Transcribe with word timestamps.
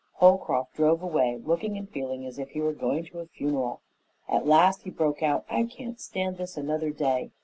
Holcroft 0.13 0.73
drove 0.73 1.03
away, 1.03 1.39
looking 1.45 1.77
and 1.77 1.87
feeling 1.87 2.25
as 2.25 2.39
if 2.39 2.49
he 2.49 2.59
were 2.59 2.73
going 2.73 3.05
to 3.05 3.19
a 3.19 3.27
funeral. 3.27 3.81
At 4.27 4.47
last 4.47 4.81
he 4.81 4.89
broke 4.89 5.21
out, 5.21 5.45
"I 5.47 5.65
can't 5.65 5.99
stand 6.01 6.37
this 6.39 6.57
another 6.57 6.89
day. 6.89 7.29